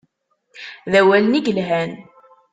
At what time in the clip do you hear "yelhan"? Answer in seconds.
1.45-1.91